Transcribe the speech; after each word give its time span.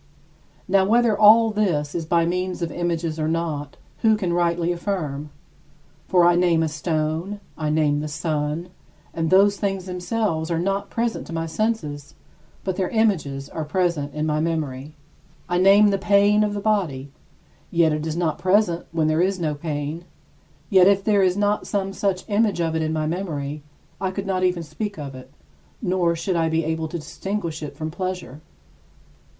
Now 0.67 0.83
whether 0.83 1.15
all 1.15 1.51
this 1.51 1.93
is 1.93 2.07
by 2.07 2.25
means 2.25 2.63
of 2.63 2.71
images 2.71 3.19
or 3.19 3.27
not, 3.27 3.77
who 3.99 4.17
can 4.17 4.33
rightly 4.33 4.71
affirm? 4.71 5.29
For 6.07 6.25
I 6.25 6.33
name 6.35 6.63
a 6.63 6.67
stone, 6.69 7.39
I 7.55 7.69
name 7.69 7.99
the 7.99 8.07
sun, 8.07 8.69
and 9.13 9.29
those 9.29 9.57
things 9.57 9.85
themselves 9.85 10.49
are 10.49 10.57
not 10.57 10.89
present 10.89 11.27
to 11.27 11.33
my 11.33 11.45
senses, 11.45 12.15
but 12.63 12.77
their 12.77 12.89
images 12.89 13.47
are 13.47 13.63
present 13.63 14.15
in 14.15 14.25
my 14.25 14.39
memory. 14.39 14.95
I 15.47 15.59
name 15.59 15.91
some 15.91 15.99
pain 15.99 16.43
of 16.43 16.55
the 16.55 16.61
body, 16.61 17.11
yet 17.69 17.93
it 17.93 18.07
is 18.07 18.17
not 18.17 18.39
present 18.39 18.87
when 18.91 19.05
there 19.05 19.21
is 19.21 19.39
no 19.39 19.53
pain; 19.53 20.05
yet 20.71 20.87
if 20.87 21.03
there 21.03 21.19
were 21.19 21.35
not 21.37 21.67
some 21.67 21.93
such 21.93 22.27
image 22.27 22.59
of 22.59 22.75
it 22.75 22.81
in 22.81 22.91
my 22.91 23.05
memory, 23.05 23.61
I 24.01 24.09
could 24.09 24.25
not 24.25 24.43
even 24.43 24.63
speak 24.63 24.97
of 24.97 25.13
it, 25.13 25.29
nor 25.79 26.15
should 26.15 26.35
I 26.35 26.49
be 26.49 26.63
able 26.65 26.87
to 26.87 26.97
distinguish 26.97 27.61
it 27.61 27.77
from 27.77 27.91
pleasure. 27.91 28.41